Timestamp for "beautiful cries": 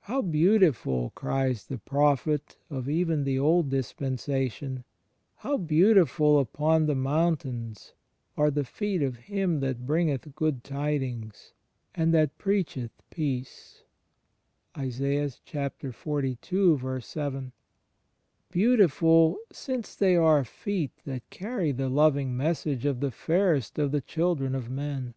0.20-1.64